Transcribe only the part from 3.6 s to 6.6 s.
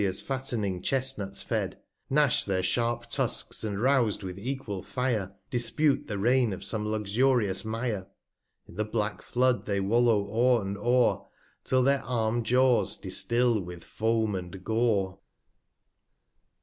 and rous'd with equal Fire, Dispute the Reign